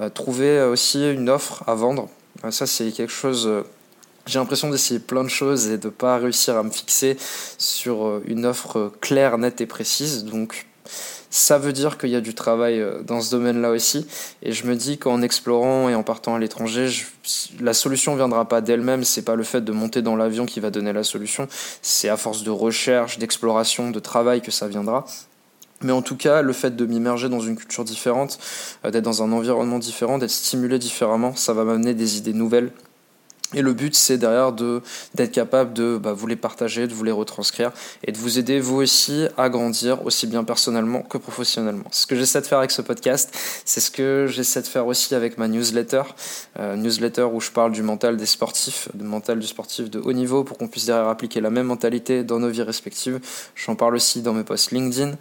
Euh, 0.00 0.08
trouver 0.08 0.62
aussi 0.62 1.10
une 1.10 1.28
offre 1.28 1.62
à 1.66 1.74
vendre. 1.74 2.08
Euh, 2.44 2.50
ça, 2.50 2.66
c'est 2.66 2.90
quelque 2.92 3.12
chose. 3.12 3.46
Euh, 3.46 3.62
j'ai 4.26 4.38
l'impression 4.38 4.70
d'essayer 4.70 5.00
plein 5.00 5.24
de 5.24 5.28
choses 5.28 5.68
et 5.68 5.78
de 5.78 5.88
pas 5.88 6.16
réussir 6.18 6.56
à 6.56 6.62
me 6.62 6.70
fixer 6.70 7.16
sur 7.58 8.20
une 8.24 8.46
offre 8.46 8.92
claire, 9.00 9.36
nette 9.36 9.60
et 9.60 9.66
précise. 9.66 10.24
Donc, 10.24 10.66
ça 11.32 11.56
veut 11.56 11.72
dire 11.72 11.96
qu'il 11.96 12.10
y 12.10 12.16
a 12.16 12.20
du 12.20 12.34
travail 12.34 12.78
euh, 12.78 13.02
dans 13.02 13.22
ce 13.22 13.30
domaine-là 13.30 13.70
aussi. 13.70 14.06
Et 14.42 14.52
je 14.52 14.66
me 14.66 14.76
dis 14.76 14.98
qu'en 14.98 15.22
explorant 15.22 15.88
et 15.88 15.94
en 15.94 16.02
partant 16.02 16.34
à 16.34 16.38
l'étranger, 16.38 16.90
la 17.58 17.72
solution 17.72 18.14
viendra 18.14 18.46
pas 18.46 18.60
d'elle-même. 18.60 19.02
C'est 19.02 19.22
pas 19.22 19.34
le 19.34 19.42
fait 19.42 19.62
de 19.62 19.72
monter 19.72 20.02
dans 20.02 20.14
l'avion 20.14 20.44
qui 20.44 20.60
va 20.60 20.70
donner 20.70 20.92
la 20.92 21.02
solution. 21.02 21.48
C'est 21.80 22.10
à 22.10 22.18
force 22.18 22.42
de 22.44 22.50
recherche, 22.50 23.18
d'exploration, 23.18 23.90
de 23.90 23.98
travail 23.98 24.42
que 24.42 24.50
ça 24.50 24.68
viendra. 24.68 25.06
Mais 25.80 25.92
en 25.92 26.02
tout 26.02 26.16
cas, 26.16 26.42
le 26.42 26.52
fait 26.52 26.76
de 26.76 26.84
m'immerger 26.84 27.30
dans 27.30 27.40
une 27.40 27.56
culture 27.56 27.84
différente, 27.84 28.38
euh, 28.84 28.90
d'être 28.90 29.04
dans 29.04 29.22
un 29.22 29.32
environnement 29.32 29.78
différent, 29.78 30.18
d'être 30.18 30.30
stimulé 30.30 30.78
différemment, 30.78 31.34
ça 31.34 31.54
va 31.54 31.64
m'amener 31.64 31.94
des 31.94 32.18
idées 32.18 32.34
nouvelles 32.34 32.72
et 33.54 33.62
le 33.62 33.72
but, 33.72 33.94
c'est 33.94 34.18
derrière 34.18 34.52
de 34.52 34.82
d'être 35.14 35.32
capable 35.32 35.72
de 35.72 35.98
bah, 35.98 36.12
vous 36.12 36.26
les 36.26 36.36
partager, 36.36 36.86
de 36.86 36.94
vous 36.94 37.04
les 37.04 37.12
retranscrire 37.12 37.72
et 38.04 38.12
de 38.12 38.18
vous 38.18 38.38
aider 38.38 38.60
vous 38.60 38.76
aussi 38.76 39.26
à 39.36 39.48
grandir 39.48 40.04
aussi 40.04 40.26
bien 40.26 40.44
personnellement 40.44 41.02
que 41.02 41.18
professionnellement. 41.18 41.86
Ce 41.90 42.06
que 42.06 42.16
j'essaie 42.16 42.40
de 42.40 42.46
faire 42.46 42.58
avec 42.58 42.70
ce 42.70 42.82
podcast. 42.82 43.34
C'est 43.64 43.80
ce 43.80 43.90
que 43.90 44.26
j'essaie 44.28 44.62
de 44.62 44.66
faire 44.66 44.86
aussi 44.86 45.14
avec 45.14 45.38
ma 45.38 45.48
newsletter, 45.48 46.02
euh, 46.58 46.76
newsletter 46.76 47.28
où 47.32 47.40
je 47.40 47.50
parle 47.50 47.72
du 47.72 47.82
mental 47.82 48.16
des 48.16 48.26
sportifs, 48.26 48.88
du 48.94 49.04
mental 49.04 49.38
du 49.38 49.46
sportif 49.46 49.90
de 49.90 49.98
haut 49.98 50.12
niveau 50.12 50.44
pour 50.44 50.58
qu'on 50.58 50.68
puisse 50.68 50.86
derrière 50.86 51.08
appliquer 51.08 51.40
la 51.40 51.50
même 51.50 51.66
mentalité 51.66 52.24
dans 52.24 52.38
nos 52.38 52.48
vies 52.48 52.62
respectives. 52.62 53.20
J'en 53.54 53.74
parle 53.74 53.94
aussi 53.94 54.22
dans 54.22 54.32
mes 54.32 54.44
posts 54.44 54.72
LinkedIn 54.72 55.12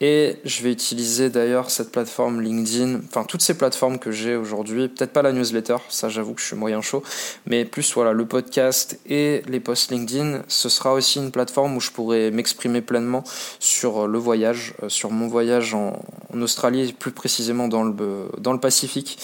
Et 0.00 0.36
je 0.44 0.62
vais 0.62 0.70
utiliser 0.70 1.28
d'ailleurs 1.28 1.70
cette 1.70 1.90
plateforme 1.90 2.40
LinkedIn, 2.40 3.00
enfin 3.08 3.24
toutes 3.24 3.42
ces 3.42 3.54
plateformes 3.54 3.98
que 3.98 4.12
j'ai 4.12 4.36
aujourd'hui, 4.36 4.88
peut-être 4.88 5.12
pas 5.12 5.22
la 5.22 5.32
newsletter, 5.32 5.76
ça 5.88 6.08
j'avoue 6.08 6.34
que 6.34 6.40
je 6.40 6.46
suis 6.46 6.56
moyen 6.56 6.80
chaud, 6.80 7.02
mais 7.46 7.64
plus 7.64 7.92
voilà 7.94 8.12
le 8.12 8.24
podcast 8.24 9.00
et 9.06 9.42
les 9.48 9.58
posts 9.58 9.90
LinkedIn, 9.90 10.42
ce 10.46 10.68
sera 10.68 10.92
aussi 10.92 11.18
une 11.18 11.32
plateforme 11.32 11.76
où 11.76 11.80
je 11.80 11.90
pourrai 11.90 12.30
m'exprimer 12.30 12.80
pleinement 12.80 13.24
sur 13.58 14.06
le 14.06 14.18
voyage, 14.18 14.74
euh, 14.84 14.88
sur 14.88 15.10
mon 15.10 15.26
voyage 15.26 15.74
en, 15.74 16.00
en 16.32 16.42
Australie, 16.42 16.94
plus 16.96 17.12
précisément 17.12 17.66
dans 17.66 17.82
le, 17.82 18.28
dans 18.38 18.52
le 18.52 18.60
Pacifique 18.60 19.18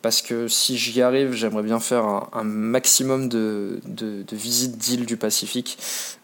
parce 0.00 0.22
que 0.22 0.46
si 0.46 0.78
j'y 0.78 1.02
arrive, 1.02 1.32
j'aimerais 1.32 1.62
bien 1.62 1.80
faire 1.80 2.04
un, 2.32 2.44
maximum 2.44 3.28
de, 3.28 3.80
de, 3.84 4.24
visites 4.32 4.78
d'îles 4.78 5.06
du 5.06 5.16
Pacifique. 5.16 5.76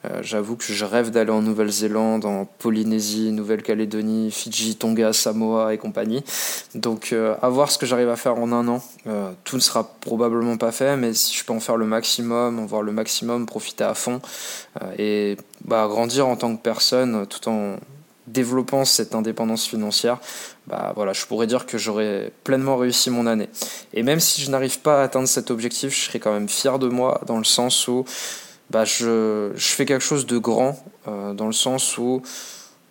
Euh, 0.05 0.21
j'avoue 0.23 0.57
que 0.57 0.65
je 0.65 0.85
rêve 0.85 1.11
d'aller 1.11 1.33
en 1.33 1.43
Nouvelle-Zélande, 1.43 2.25
en 2.25 2.45
Polynésie, 2.45 3.33
Nouvelle-Calédonie, 3.33 4.31
Fidji, 4.31 4.77
Tonga, 4.77 5.13
Samoa 5.13 5.75
et 5.75 5.79
compagnie. 5.79 6.23
Donc 6.75 7.13
euh, 7.13 7.35
à 7.43 7.49
voir 7.49 7.71
ce 7.71 7.79
que 7.79 7.87
j'arrive 7.87 8.11
à 8.11 8.17
faire 8.17 8.39
en 8.39 8.53
un 8.53 8.69
an. 8.69 8.83
Euh, 9.07 9.33
tout 9.43 9.57
ne 9.57 9.61
sera 9.61 9.85
probablement 10.01 10.57
pas 10.57 10.71
fait, 10.71 10.97
mais 10.97 11.13
si 11.13 11.37
je 11.37 11.45
peux 11.45 11.53
en 11.53 11.61
faire 11.61 11.77
le 11.77 11.87
maximum, 11.87 12.61
en 12.61 12.67
voir 12.67 12.83
le 12.83 12.93
maximum, 12.93 13.47
profiter 13.47 13.85
à 13.85 13.95
fond 13.95 14.21
et 14.99 15.37
bah, 15.65 15.87
grandir 15.89 16.27
en 16.27 16.37
tant 16.37 16.55
que 16.57 16.63
personne 16.63 17.27
tout 17.27 17.49
en 17.49 17.77
développant 18.27 18.85
cette 18.85 19.15
indépendance 19.15 19.67
financière, 19.67 20.19
bah 20.67 20.93
voilà, 20.97 21.13
je 21.13 21.27
pourrais 21.27 21.47
dire 21.47 21.67
que 21.67 21.79
j'aurais 21.79 22.33
pleinement 22.43 22.77
réussi 22.77 23.11
mon 23.11 23.27
année. 23.27 23.49
Et 23.93 24.03
même 24.03 24.21
si 24.21 24.41
je 24.41 24.51
n'arrive 24.51 24.81
pas 24.81 25.01
à 25.01 25.05
atteindre 25.05 25.29
cet 25.29 25.51
objectif, 25.51 25.95
je 25.95 26.07
serais 26.07 26.19
quand 26.19 26.33
même 26.33 26.49
fier 26.49 26.79
de 26.79 26.89
moi 26.89 27.21
dans 27.27 27.39
le 27.39 27.45
sens 27.45 27.87
où 27.89 28.05
bah 28.71 28.85
je, 28.85 29.53
je 29.55 29.69
fais 29.69 29.85
quelque 29.85 30.03
chose 30.03 30.27
de 30.27 30.39
grand, 30.39 30.83
euh, 31.07 31.35
dans 31.35 31.47
le 31.47 31.53
sens 31.53 31.99
où 31.99 32.23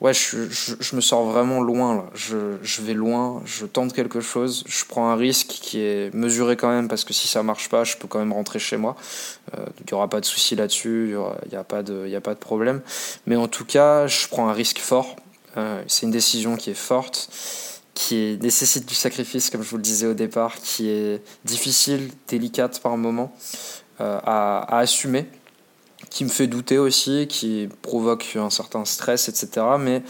ouais, 0.03 0.13
je, 0.13 0.49
je, 0.49 0.95
me 0.95 1.01
sors 1.01 1.23
vraiment 1.23 1.61
loin 1.61 1.95
là. 1.95 2.05
Je, 2.13 2.57
je 2.61 2.81
vais 2.81 2.93
loin, 2.93 3.41
je 3.45 3.65
tente 3.65 3.93
quelque 3.93 4.19
chose, 4.19 4.63
je 4.67 4.85
prends 4.85 5.09
un 5.09 5.15
risque 5.15 5.47
qui 5.47 5.79
est 5.79 6.13
mesuré 6.13 6.57
quand 6.57 6.69
même 6.69 6.87
parce 6.87 7.05
que 7.05 7.13
si 7.13 7.27
ça 7.27 7.41
marche 7.41 7.69
pas, 7.69 7.83
je 7.85 7.97
peux 7.97 8.07
quand 8.07 8.19
même 8.19 8.33
rentrer 8.33 8.59
chez 8.59 8.77
moi. 8.77 8.95
Euh, 9.57 9.65
il 9.79 9.85
n'y 9.91 9.93
aura 9.93 10.09
pas 10.09 10.19
de 10.19 10.25
souci 10.25 10.55
là-dessus, 10.55 11.15
il 11.15 11.49
n'y 11.49 11.57
a, 11.57 11.63
pas 11.63 11.81
de, 11.81 12.07
y 12.07 12.15
a 12.15 12.21
pas 12.21 12.33
de 12.33 12.39
problème. 12.39 12.81
Mais 13.25 13.35
en 13.35 13.47
tout 13.47 13.65
cas, 13.65 14.05
je 14.05 14.27
prends 14.27 14.49
un 14.49 14.53
risque 14.53 14.79
fort 14.79 15.15
euh, 15.15 15.22
c'est 15.87 16.05
une 16.05 16.11
décision 16.11 16.55
qui 16.55 16.71
est 16.71 16.75
forte, 16.75 17.29
qui 17.93 18.37
nécessite 18.41 18.87
du 18.87 18.95
sacrifice, 18.95 19.49
comme 19.49 19.63
je 19.63 19.69
vous 19.69 19.77
le 19.77 19.83
disais 19.83 20.07
au 20.07 20.13
départ, 20.13 20.55
qui 20.55 20.89
est 20.89 21.21
difficile, 21.45 22.09
délicate 22.27 22.79
par 22.79 22.97
moment 22.97 23.35
euh, 24.01 24.19
à, 24.23 24.77
assumer, 24.79 25.27
qui 26.09 26.23
me 26.23 26.29
fait 26.29 26.47
douter 26.47 26.79
aussi, 26.79 27.27
qui 27.27 27.69
provoque 27.81 28.35
un 28.35 28.49
certain 28.49 28.85
stress, 28.85 29.29
etc. 29.29 29.65
Mais 29.79 30.01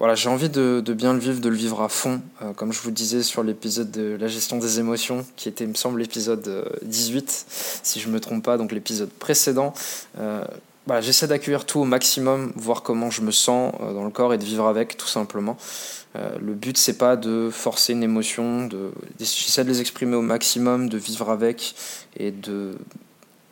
voilà, 0.00 0.14
j'ai 0.14 0.28
envie 0.28 0.48
de, 0.48 0.82
bien 0.92 1.12
le 1.12 1.20
vivre, 1.20 1.40
de 1.40 1.48
le 1.48 1.54
vivre 1.54 1.82
à 1.82 1.88
fond, 1.88 2.20
euh, 2.42 2.52
comme 2.52 2.72
je 2.72 2.80
vous 2.80 2.88
le 2.88 2.94
disais 2.94 3.22
sur 3.22 3.44
l'épisode 3.44 3.90
de 3.90 4.16
la 4.18 4.26
gestion 4.26 4.58
des 4.58 4.80
émotions, 4.80 5.24
qui 5.36 5.48
était, 5.48 5.66
me 5.66 5.74
semble, 5.74 6.00
l'épisode 6.00 6.68
18, 6.82 7.46
si 7.82 8.00
je 8.00 8.08
ne 8.08 8.14
me 8.14 8.20
trompe 8.20 8.44
pas, 8.44 8.56
donc 8.56 8.72
l'épisode 8.72 9.10
précédent 9.10 9.72
j'essaie 11.00 11.28
d'accueillir 11.28 11.66
tout 11.66 11.80
au 11.80 11.84
maximum, 11.84 12.52
voir 12.56 12.82
comment 12.82 13.10
je 13.10 13.22
me 13.22 13.30
sens 13.30 13.72
euh, 13.80 13.92
dans 13.92 14.04
le 14.04 14.10
corps 14.10 14.34
et 14.34 14.38
de 14.38 14.44
vivre 14.44 14.66
avec, 14.66 14.96
tout 14.96 15.06
simplement. 15.06 15.56
Euh, 16.16 16.36
le 16.40 16.54
but, 16.54 16.76
c'est 16.76 16.98
pas 16.98 17.16
de 17.16 17.50
forcer 17.50 17.92
une 17.92 18.02
émotion, 18.02 18.68
j'essaie 19.18 19.62
de 19.62 19.68
les 19.68 19.80
exprimer 19.80 20.16
au 20.16 20.22
maximum, 20.22 20.88
de 20.88 20.98
vivre 20.98 21.30
avec 21.30 21.74
et 22.16 22.32
de, 22.32 22.76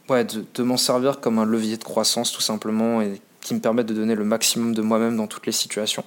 ouais, 0.09 0.25
de, 0.25 0.62
m'en 0.62 0.76
servir 0.76 1.21
comme 1.21 1.38
un 1.38 1.45
levier 1.45 1.76
de 1.76 1.85
croissance, 1.85 2.33
tout 2.33 2.40
simplement, 2.40 3.00
et 3.00 3.21
qui 3.40 3.54
me 3.54 3.61
permet 3.61 3.85
de 3.85 3.95
donner 3.95 4.16
le 4.16 4.25
maximum 4.25 4.75
de 4.75 4.83
moi-même 4.83 5.16
dans 5.16 5.28
toutes 5.28 5.47
les 5.47 5.52
situations. 5.52 6.04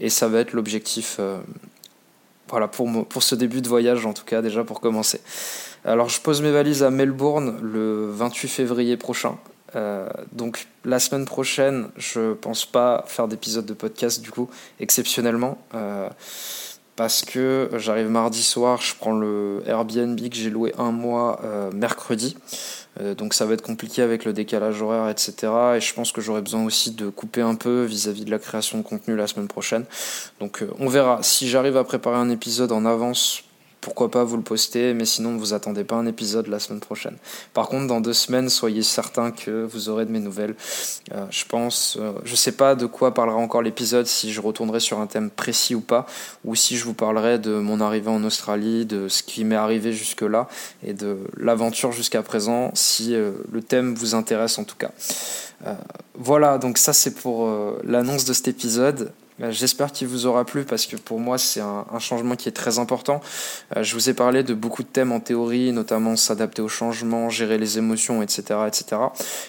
Et 0.00 0.10
ça 0.10 0.26
va 0.26 0.40
être 0.40 0.52
l'objectif, 0.52 1.18
euh, 1.20 1.38
voilà, 2.48 2.66
pour, 2.66 3.06
pour 3.06 3.22
ce 3.22 3.36
début 3.36 3.60
de 3.60 3.68
voyage, 3.68 4.04
en 4.06 4.12
tout 4.12 4.24
cas, 4.24 4.42
déjà 4.42 4.64
pour 4.64 4.80
commencer. 4.80 5.20
Alors, 5.84 6.08
je 6.08 6.20
pose 6.20 6.42
mes 6.42 6.50
valises 6.50 6.82
à 6.82 6.90
Melbourne 6.90 7.60
le 7.62 8.10
28 8.10 8.48
février 8.48 8.96
prochain. 8.96 9.38
Euh, 9.76 10.08
donc 10.32 10.66
la 10.84 10.98
semaine 10.98 11.24
prochaine, 11.24 11.88
je 11.96 12.34
pense 12.34 12.64
pas 12.64 13.04
faire 13.06 13.28
d'épisode 13.28 13.66
de 13.66 13.74
podcast 13.74 14.22
du 14.22 14.30
coup, 14.30 14.48
exceptionnellement, 14.80 15.58
euh, 15.74 16.08
parce 16.96 17.22
que 17.22 17.70
j'arrive 17.76 18.08
mardi 18.08 18.42
soir, 18.42 18.80
je 18.80 18.94
prends 18.94 19.12
le 19.12 19.62
Airbnb 19.66 20.16
que 20.16 20.36
j'ai 20.36 20.50
loué 20.50 20.72
un 20.78 20.92
mois 20.92 21.40
euh, 21.44 21.70
mercredi, 21.72 22.36
donc 23.18 23.34
ça 23.34 23.44
va 23.44 23.54
être 23.54 23.62
compliqué 23.62 24.02
avec 24.02 24.24
le 24.24 24.32
décalage 24.32 24.80
horaire, 24.80 25.08
etc. 25.08 25.52
Et 25.76 25.80
je 25.80 25.92
pense 25.94 26.12
que 26.12 26.20
j'aurai 26.20 26.42
besoin 26.42 26.64
aussi 26.64 26.92
de 26.92 27.08
couper 27.08 27.40
un 27.40 27.56
peu 27.56 27.82
vis-à-vis 27.82 28.20
-vis 28.22 28.26
de 28.26 28.30
la 28.30 28.38
création 28.38 28.78
de 28.78 28.84
contenu 28.84 29.16
la 29.16 29.26
semaine 29.26 29.48
prochaine. 29.48 29.84
Donc 30.38 30.62
on 30.78 30.88
verra. 30.88 31.18
Si 31.22 31.48
j'arrive 31.48 31.76
à 31.76 31.82
préparer 31.82 32.18
un 32.18 32.30
épisode 32.30 32.70
en 32.70 32.84
avance 32.84 33.42
pourquoi 33.84 34.10
pas 34.10 34.24
vous 34.24 34.38
le 34.38 34.42
poster, 34.42 34.94
mais 34.94 35.04
sinon 35.04 35.32
ne 35.32 35.38
vous 35.38 35.52
attendez 35.52 35.84
pas 35.84 35.96
un 35.96 36.06
épisode 36.06 36.46
la 36.46 36.58
semaine 36.58 36.80
prochaine. 36.80 37.16
Par 37.52 37.68
contre, 37.68 37.86
dans 37.86 38.00
deux 38.00 38.14
semaines, 38.14 38.48
soyez 38.48 38.82
certain 38.82 39.30
que 39.30 39.64
vous 39.64 39.90
aurez 39.90 40.06
de 40.06 40.10
mes 40.10 40.20
nouvelles. 40.20 40.54
Euh, 41.12 41.26
je 41.28 41.44
pense, 41.44 41.98
euh, 42.00 42.12
je 42.24 42.34
sais 42.34 42.52
pas 42.52 42.76
de 42.76 42.86
quoi 42.86 43.12
parlera 43.12 43.36
encore 43.36 43.60
l'épisode, 43.60 44.06
si 44.06 44.32
je 44.32 44.40
retournerai 44.40 44.80
sur 44.80 45.00
un 45.00 45.06
thème 45.06 45.28
précis 45.28 45.74
ou 45.74 45.82
pas, 45.82 46.06
ou 46.46 46.54
si 46.54 46.78
je 46.78 46.84
vous 46.84 46.94
parlerai 46.94 47.38
de 47.38 47.58
mon 47.58 47.78
arrivée 47.82 48.08
en 48.08 48.24
Australie, 48.24 48.86
de 48.86 49.08
ce 49.08 49.22
qui 49.22 49.44
m'est 49.44 49.54
arrivé 49.54 49.92
jusque-là, 49.92 50.48
et 50.82 50.94
de 50.94 51.18
l'aventure 51.36 51.92
jusqu'à 51.92 52.22
présent, 52.22 52.70
si 52.72 53.14
euh, 53.14 53.32
le 53.52 53.60
thème 53.60 53.94
vous 53.94 54.14
intéresse 54.14 54.58
en 54.58 54.64
tout 54.64 54.76
cas. 54.76 54.92
voilà, 56.14 56.56
donc 56.56 56.78
ça 56.78 56.94
c'est 56.94 57.14
pour 57.14 57.50
l'annonce 57.84 58.24
de 58.24 58.32
cet 58.32 58.48
épisode. 58.48 59.12
Euh, 59.42 59.50
j'espère 59.50 59.90
qu'il 59.90 60.06
vous 60.06 60.26
aura 60.26 60.44
plu 60.44 60.64
parce 60.64 60.86
que 60.86 60.96
pour 60.96 61.18
moi 61.18 61.38
c'est 61.38 61.60
un, 61.60 61.84
changement 61.98 62.36
qui 62.36 62.48
est 62.48 62.52
très 62.52 62.78
important. 62.78 63.20
Euh, 63.76 63.82
je 63.82 63.94
vous 63.94 64.08
ai 64.08 64.14
parlé 64.14 64.42
de 64.42 64.54
beaucoup 64.54 64.82
de 64.82 64.88
thèmes 64.88 65.10
en 65.10 65.20
théorie, 65.20 65.72
notamment 65.72 66.14
s'adapter 66.16 66.62
au 66.62 66.68
changement, 66.68 67.30
gérer 67.30 67.58
les 67.58 67.78
émotions, 67.78 68.22
etc., 68.22 68.60
etc. 68.66 69.00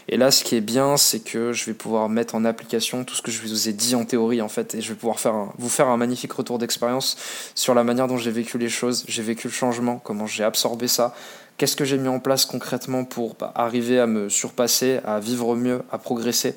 Et 0.08 0.18
là, 0.18 0.32
ce 0.32 0.44
qui 0.44 0.56
est 0.56 0.62
bien, 0.62 0.98
c'est 0.98 1.20
que 1.20 1.54
je 1.54 1.66
vais 1.66 1.74
pouvoir 1.74 2.10
mettre 2.10 2.36
en 2.36 2.46
application 2.46 3.04
tout 3.04 3.16
ce 3.16 3.22
que 3.22 3.32
je 3.32 3.42
vous 3.42 3.70
ai 3.70 3.74
dit 3.74 3.96
en 3.96 4.06
théorie 4.06 4.42
en 4.42 4.50
fait, 4.50 4.76
et 4.76 4.82
je 4.82 4.90
vais 4.90 4.96
pouvoir 4.96 5.20
faire 5.20 5.50
vous 5.58 5.70
faire 5.70 5.88
un 5.88 5.98
magnifique 5.98 6.34
retour 6.34 6.58
d'expérience 6.58 7.18
sur 7.54 7.76
la 7.76 7.84
manière 7.84 8.08
dont 8.08 8.18
j'ai 8.18 8.32
vécu 8.32 8.58
les 8.58 8.70
choses, 8.70 9.06
j'ai 9.08 9.24
vécu 9.24 9.48
le 9.48 9.54
changement, 9.54 10.00
comment 10.04 10.26
j'ai 10.26 10.44
absorbé 10.44 10.88
ça, 10.88 11.14
Qu'est-ce 11.58 11.78
que 11.78 11.86
j'ai 11.86 11.98
mis 11.98 12.10
en 12.10 12.20
place 12.20 12.46
concrètement 12.46 13.06
pour 13.06 13.36
bah, 13.36 13.54
arriver 13.56 13.98
à 14.00 14.08
me 14.08 14.28
surpasser, 14.28 15.00
à 15.06 15.22
vivre 15.22 15.56
mieux, 15.56 15.82
à 15.90 15.98
progresser? 15.98 16.56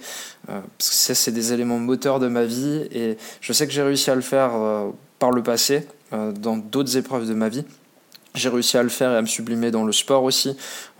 Euh, 0.50 0.60
Parce 0.76 1.06
que 1.06 1.14
c'est 1.14 1.30
des 1.30 1.52
éléments 1.52 1.78
moteurs 1.78 2.18
de 2.18 2.26
ma 2.26 2.44
vie 2.44 2.88
et 2.90 3.16
je 3.40 3.52
sais 3.52 3.66
que 3.68 3.72
j'ai 3.72 3.82
réussi 3.82 4.10
à 4.10 4.16
le 4.16 4.22
faire 4.22 4.56
euh, 4.56 4.90
par 5.20 5.30
le 5.30 5.42
passé, 5.42 5.86
euh, 6.12 6.32
dans 6.32 6.56
d'autres 6.56 6.96
épreuves 6.96 7.28
de 7.28 7.34
ma 7.34 7.48
vie. 7.48 7.64
J'ai 8.34 8.48
réussi 8.48 8.76
à 8.76 8.82
le 8.82 8.88
faire 8.88 9.12
et 9.12 9.16
à 9.16 9.22
me 9.22 9.26
sublimer 9.26 9.70
dans 9.70 9.84
le 9.84 9.92
sport 9.92 10.24
aussi, 10.24 10.56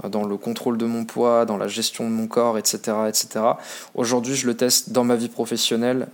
dans 0.09 0.25
le 0.25 0.37
contrôle 0.37 0.79
de 0.79 0.87
mon 0.87 1.05
poids, 1.05 1.45
dans 1.45 1.57
la 1.57 1.69
gestion 1.69 2.05
de 2.05 2.15
mon 2.15 2.27
corps, 2.27 2.57
etc. 2.57 2.97
etc. 3.09 3.45
Aujourd'hui, 3.95 4.35
je 4.35 4.47
le 4.47 4.57
teste 4.57 4.91
dans 4.91 5.05
ma 5.05 5.15
vie 5.15 5.29
professionnelle 5.29 6.09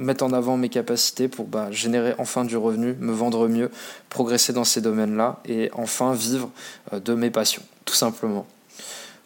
mettre 0.00 0.24
en 0.24 0.32
avant 0.32 0.56
mes 0.56 0.70
capacités 0.70 1.28
pour 1.28 1.46
bah, 1.46 1.68
générer 1.70 2.14
enfin 2.18 2.44
du 2.44 2.56
revenu, 2.56 2.96
me 2.98 3.12
vendre 3.12 3.46
mieux, 3.48 3.70
progresser 4.08 4.52
dans 4.52 4.64
ces 4.64 4.80
domaines-là 4.80 5.40
et 5.46 5.70
enfin 5.74 6.14
vivre 6.14 6.50
euh, 6.92 7.00
de 7.00 7.14
mes 7.14 7.30
passions, 7.30 7.62
tout 7.84 7.94
simplement. 7.94 8.46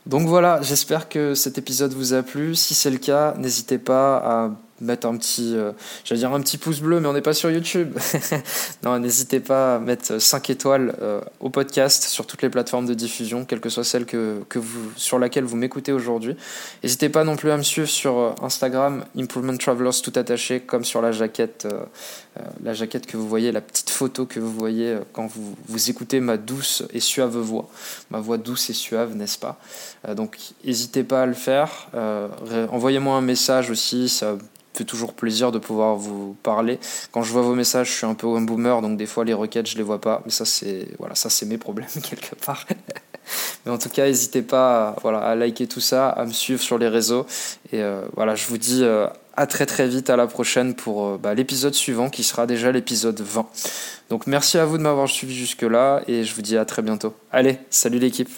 Donc 0.07 0.26
voilà, 0.26 0.61
j'espère 0.61 1.09
que 1.09 1.35
cet 1.35 1.57
épisode 1.57 1.95
vous 1.95 2.12
a 2.12 2.23
plu. 2.23 2.54
Si 2.54 2.75
c'est 2.75 2.90
le 2.90 2.99
cas, 2.99 3.35
n'hésitez 3.38 3.78
pas 3.78 4.16
à 4.16 4.50
mettre 4.81 5.07
un 5.07 5.16
petit, 5.16 5.54
euh, 5.54 5.73
dire 6.11 6.33
un 6.33 6.40
petit 6.40 6.59
pouce 6.59 6.81
bleu, 6.81 7.00
mais 7.00 7.07
on 7.07 7.12
n'est 7.12 7.23
pas 7.23 7.35
sur 7.35 7.50
YouTube. 7.50 7.97
non, 8.83 8.99
n'hésitez 8.99 9.40
pas 9.40 9.76
à 9.76 9.78
mettre 9.78 10.19
5 10.19 10.50
étoiles 10.50 10.95
euh, 11.00 11.21
au 11.40 11.50
podcast 11.50 12.04
sur 12.04 12.26
toutes 12.26 12.43
les 12.43 12.50
plateformes 12.50 12.87
de 12.87 12.95
diffusion, 12.95 13.45
quelle 13.45 13.61
que 13.61 13.69
soit 13.69 13.85
celle 13.85 14.04
que, 14.04 14.43
que 14.49 14.59
vous, 14.59 14.90
sur 14.97 15.19
laquelle 15.19 15.45
vous 15.45 15.57
m'écoutez 15.57 15.93
aujourd'hui. 15.93 16.37
N'hésitez 16.83 17.09
pas 17.09 17.25
non 17.25 17.37
plus 17.37 17.50
à 17.50 17.57
me 17.57 17.62
suivre 17.62 17.88
sur 17.88 18.19
euh, 18.19 18.33
Instagram, 18.43 19.04
Improvement 19.16 19.57
Travelers 19.57 20.00
tout 20.02 20.12
attaché, 20.16 20.61
comme 20.61 20.85
sur 20.85 21.00
la 21.00 21.12
jaquette, 21.12 21.69
la 22.62 22.75
jaquette 22.75 23.07
que 23.07 23.16
vous 23.16 23.28
voyez, 23.28 23.52
la 23.52 23.61
petite 23.61 23.90
photo 23.90 24.26
que 24.26 24.40
vous 24.40 24.52
voyez 24.52 24.99
quand 25.12 25.26
vous, 25.26 25.54
vous 25.69 25.90
écoutez 25.90 26.21
ma 26.21 26.37
douce 26.37 26.83
et 26.93 27.00
suave 27.00 27.37
voix, 27.37 27.69
ma 28.11 28.19
voix 28.19 28.38
douce 28.38 28.71
et 28.71 28.73
suave, 28.73 29.14
n'est-ce 29.14 29.38
pas? 29.38 29.59
Donc, 30.16 30.37
n'hésitez 30.64 31.04
pas 31.04 31.23
à 31.23 31.26
le 31.26 31.35
faire. 31.35 31.88
Envoyez-moi 32.71 33.16
un 33.16 33.21
message 33.21 33.71
aussi, 33.71 34.09
ça 34.09 34.37
fait 34.75 34.85
toujours 34.85 35.14
plaisir 35.14 35.52
de 35.52 35.59
pouvoir 35.59 35.97
vous 35.97 36.37
parler. 36.43 36.78
Quand 37.12 37.23
je 37.23 37.33
vois 37.33 37.43
vos 37.43 37.54
messages, 37.54 37.88
je 37.88 37.93
suis 37.95 38.07
un 38.07 38.14
peu 38.14 38.26
un 38.28 38.40
boomer, 38.40 38.83
donc 38.83 38.97
des 38.97 39.07
fois 39.07 39.25
les 39.25 39.35
requêtes, 39.35 39.69
je 39.69 39.76
les 39.76 39.83
vois 39.83 40.00
pas. 40.00 40.23
Mais 40.25 40.31
ça, 40.31 40.45
c'est 40.45 40.88
voilà, 40.99 41.14
ça 41.14 41.31
c'est 41.31 41.47
mes 41.47 41.59
problèmes 41.59 41.88
quelque 42.02 42.35
part. 42.45 42.66
mais 43.64 43.73
en 43.73 43.78
tout 43.78 43.88
cas, 43.88 44.07
n'hésitez 44.07 44.43
pas 44.43 44.88
à, 44.88 44.97
voilà, 45.02 45.19
à 45.19 45.35
liker 45.35 45.66
tout 45.66 45.81
ça, 45.81 46.09
à 46.09 46.25
me 46.25 46.33
suivre 46.33 46.61
sur 46.61 46.78
les 46.78 46.88
réseaux. 46.88 47.26
Et 47.73 47.83
euh, 47.83 48.02
voilà, 48.14 48.35
je 48.35 48.47
vous 48.47 48.59
dis 48.59 48.83
euh, 48.83 49.07
à 49.37 49.47
très 49.47 49.66
très 49.66 49.88
vite, 49.88 50.11
à 50.11 50.16
la 50.16 50.26
prochaine 50.26 50.75
pour 50.75 51.07
euh, 51.07 51.19
bah, 51.23 51.35
l'épisode 51.35 51.75
suivant 51.75 52.11
qui 52.11 52.25
sera 52.25 52.47
déjà 52.47 52.73
l'épisode 52.73 53.21
20. 53.21 53.47
Donc 54.11 54.26
merci 54.26 54.59
à 54.59 54.64
vous 54.64 54.76
de 54.78 54.83
m'avoir 54.83 55.09
suivi 55.09 55.35
jusque-là 55.35 56.02
et 56.09 56.25
je 56.25 56.35
vous 56.35 56.43
dis 56.43 56.57
à 56.57 56.64
très 56.64 56.83
bientôt. 56.83 57.14
Allez, 57.33 57.59
salut 57.71 57.99
l'équipe 57.99 58.31